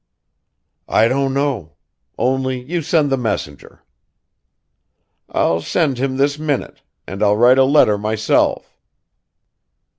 [0.89, 1.73] "I don't know;
[2.17, 3.83] only you send the messenger."
[5.29, 8.75] "I'll send him this minute, and I'll write a letter myself."